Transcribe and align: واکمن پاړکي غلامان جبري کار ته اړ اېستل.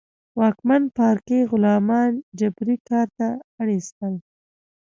واکمن 0.39 0.83
پاړکي 0.95 1.39
غلامان 1.51 2.11
جبري 2.39 2.77
کار 2.89 3.07
ته 3.17 3.27
اړ 3.59 3.67
اېستل. 3.75 4.13